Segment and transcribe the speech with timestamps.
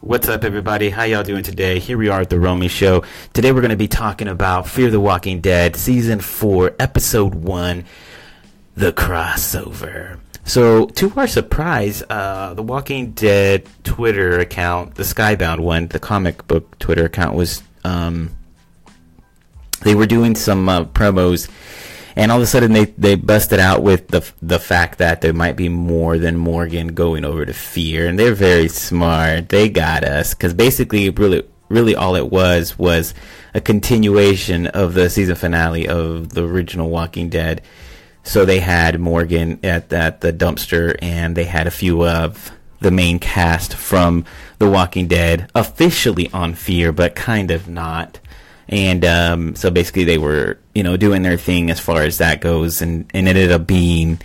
[0.00, 0.90] What's up, everybody?
[0.90, 1.78] How y'all doing today?
[1.78, 3.04] Here we are at the Romy Show.
[3.32, 7.84] Today we're going to be talking about Fear the Walking Dead, Season 4, Episode 1,
[8.76, 10.18] The Crossover.
[10.44, 16.46] So, to our surprise, uh, the Walking Dead Twitter account, the Skybound one, the comic
[16.46, 17.62] book Twitter account, was.
[17.84, 18.30] Um,
[19.82, 21.50] they were doing some uh, promos
[22.16, 25.32] and all of a sudden they, they busted out with the the fact that there
[25.32, 29.48] might be more than Morgan going over to Fear, and they're very smart.
[29.48, 33.14] They got us because basically, really, really all it was was
[33.52, 37.62] a continuation of the season finale of the original Walking Dead.
[38.22, 42.90] So they had Morgan at at the dumpster, and they had a few of the
[42.90, 44.24] main cast from
[44.58, 48.20] The Walking Dead officially on Fear, but kind of not
[48.68, 52.40] and um, so basically they were you know doing their thing as far as that
[52.40, 52.82] goes.
[52.82, 54.20] And, and ended up being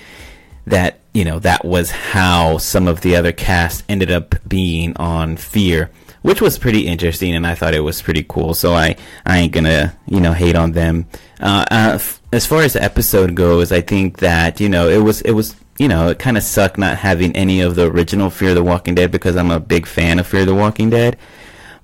[0.68, 5.38] that you know that was how some of the other cast ended up being on
[5.38, 5.90] fear
[6.22, 7.34] which was pretty interesting.
[7.34, 8.54] And i thought it was pretty cool.
[8.54, 11.08] So i i ain't gonna you know hate on them.
[11.40, 14.98] Uh, uh, f- as far as the episode goes i think that you know it
[14.98, 18.30] was it was you know it kind of sucked not having any of the original
[18.30, 21.18] fear the walking dead because i'm a big fan of fear the walking dead.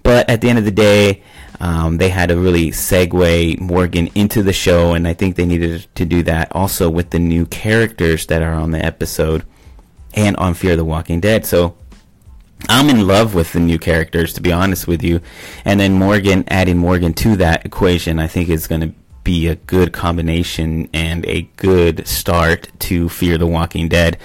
[0.03, 1.23] But at the end of the day
[1.59, 5.87] um, they had to really segue Morgan into the show, and I think they needed
[5.95, 9.45] to do that also with the new characters that are on the episode
[10.13, 11.45] and on Fear the Walking Dead.
[11.45, 11.75] So
[12.69, 15.21] I'm in love with the new characters, to be honest with you.
[15.63, 19.55] And then Morgan, adding Morgan to that equation, I think is going to be a
[19.55, 24.17] good combination and a good start to Fear the Walking Dead.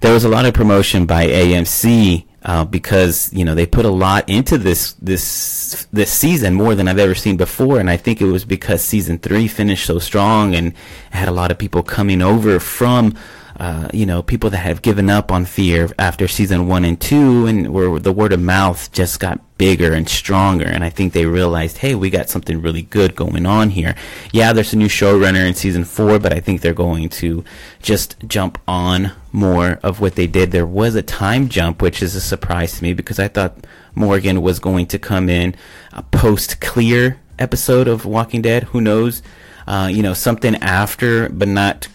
[0.00, 3.90] There was a lot of promotion by AMC uh, because you know they put a
[3.90, 8.20] lot into this this this season more than I've ever seen before, and I think
[8.20, 10.74] it was because season three finished so strong and
[11.10, 13.16] had a lot of people coming over from
[13.56, 17.46] uh, you know, people that have given up on fear after season one and two,
[17.46, 20.66] and where the word of mouth just got bigger and stronger.
[20.66, 23.94] And I think they realized, hey, we got something really good going on here.
[24.32, 27.44] Yeah, there's a new showrunner in season four, but I think they're going to
[27.80, 30.50] just jump on more of what they did.
[30.50, 34.42] There was a time jump, which is a surprise to me because I thought Morgan
[34.42, 35.54] was going to come in
[35.92, 38.64] a post clear episode of Walking Dead.
[38.64, 39.22] Who knows?
[39.66, 41.88] Uh, you know, something after, but not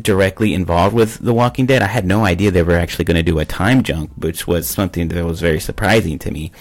[0.00, 1.82] directly involved with The Walking Dead.
[1.82, 4.68] I had no idea they were actually going to do a time jump, which was
[4.68, 6.52] something that was very surprising to me.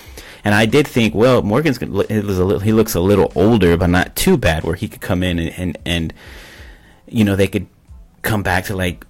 [0.44, 3.76] And I did think, well, Morgan's it was a little, he looks a little older,
[3.78, 6.14] but not too bad, where he could come in and, and, and
[7.08, 7.68] you know they could
[8.22, 9.06] come back to like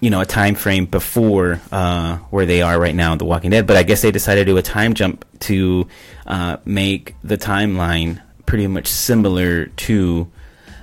[0.00, 3.50] you know a time frame before uh, where they are right now in The Walking
[3.50, 3.66] Dead.
[3.66, 5.86] But I guess they decided to do a time jump to
[6.26, 10.30] uh, make the timeline pretty much similar to.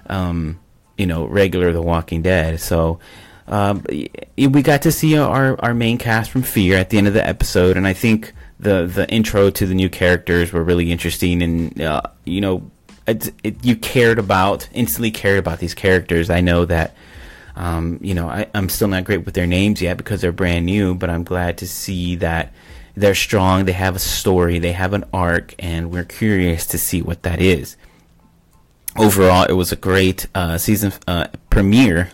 [0.07, 0.59] Um,
[0.97, 2.59] you know, regular The Walking Dead.
[2.59, 2.99] So
[3.47, 3.83] um,
[4.37, 7.25] we got to see our, our main cast from Fear at the end of the
[7.25, 11.81] episode, and I think the the intro to the new characters were really interesting, and
[11.81, 12.71] uh, you know,
[13.05, 16.29] it, it, you cared about instantly cared about these characters.
[16.29, 16.95] I know that.
[17.55, 20.65] Um, you know, I, I'm still not great with their names yet because they're brand
[20.65, 22.51] new, but I'm glad to see that
[22.95, 23.65] they're strong.
[23.65, 27.39] They have a story, they have an arc, and we're curious to see what that
[27.39, 27.77] is
[28.97, 32.11] overall, it was a great uh, season uh, premiere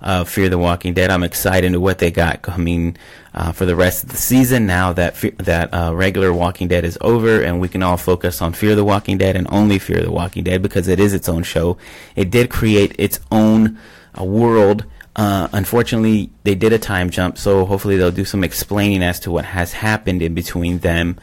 [0.00, 1.10] of Fear the Walking Dead.
[1.10, 2.96] I'm excited to what they got coming
[3.34, 4.66] uh, for the rest of the season.
[4.66, 8.52] Now that that uh, regular Walking Dead is over, and we can all focus on
[8.52, 11.42] Fear the Walking Dead and only Fear the Walking Dead because it is its own
[11.42, 11.78] show.
[12.16, 13.78] It did create its own
[14.18, 14.84] uh, world.
[15.14, 19.30] Uh, unfortunately, they did a time jump, so hopefully they'll do some explaining as to
[19.30, 21.18] what has happened in between them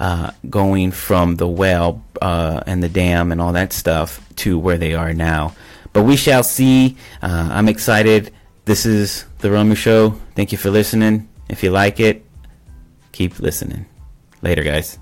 [0.00, 4.78] uh, going from the well uh, and the dam and all that stuff to where
[4.78, 5.54] they are now.
[5.92, 6.96] But we shall see.
[7.22, 8.32] Uh, I'm excited.
[8.64, 10.10] This is the Romu Show.
[10.34, 11.28] Thank you for listening.
[11.48, 12.24] If you like it,
[13.12, 13.86] keep listening.
[14.42, 14.98] Later, guys.